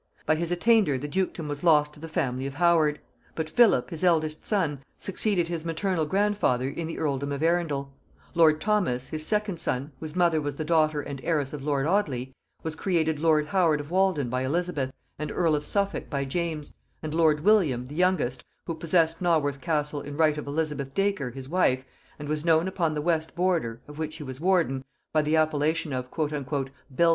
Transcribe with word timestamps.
By 0.25 0.33
his 0.33 0.51
attainder 0.51 0.97
the 0.97 1.07
dukedom 1.07 1.47
was 1.47 1.63
lost 1.63 1.93
to 1.93 1.99
the 1.99 2.09
family 2.09 2.47
of 2.47 2.55
Howard; 2.55 2.99
but 3.35 3.47
Philip, 3.47 3.91
his 3.91 4.03
eldest 4.03 4.43
son, 4.43 4.81
succeeded 4.97 5.47
his 5.47 5.63
maternal 5.63 6.07
grandfather 6.07 6.67
in 6.67 6.87
the 6.87 6.97
earldom 6.97 7.31
of 7.31 7.43
Arundel; 7.43 7.93
lord 8.33 8.59
Thomas, 8.59 9.09
his 9.09 9.23
second 9.27 9.59
son, 9.59 9.91
(whose 9.99 10.15
mother 10.15 10.41
was 10.41 10.55
the 10.55 10.65
daughter 10.65 11.01
and 11.01 11.23
heiress 11.23 11.53
of 11.53 11.63
lord 11.63 11.85
Audley,) 11.85 12.33
was 12.63 12.75
created 12.75 13.19
lord 13.19 13.45
Howard 13.45 13.79
of 13.79 13.91
Walden 13.91 14.27
by 14.27 14.41
Elizabeth 14.41 14.91
and 15.19 15.29
earl 15.31 15.53
of 15.53 15.67
Suffolk 15.67 16.09
by 16.09 16.25
James; 16.25 16.73
and 17.03 17.13
lord 17.13 17.41
William, 17.41 17.85
the 17.85 17.93
youngest, 17.93 18.43
who 18.65 18.73
possessed 18.73 19.21
Naworth 19.21 19.61
castle 19.61 20.01
in 20.01 20.17
right 20.17 20.35
of 20.39 20.47
Elizabeth 20.47 20.95
Dacre 20.95 21.29
his 21.29 21.47
wife, 21.47 21.83
and 22.17 22.27
was 22.27 22.43
known 22.43 22.67
upon 22.67 22.95
the 22.95 23.03
West 23.03 23.35
Border 23.35 23.79
(of 23.87 23.99
which 23.99 24.15
he 24.15 24.23
was 24.23 24.41
warden) 24.41 24.83
by 25.13 25.21
the 25.21 25.35
appellation 25.35 25.93
of 25.93 26.09
"Belted 26.09 26.17
Will," 26.17 26.23
was 26.25 26.31
ancestor 26.31 26.39
to 26.39 26.59
the 26.59 26.65
earls 26.65 26.69
of 26.89 26.97
Carlisle. 26.97 27.09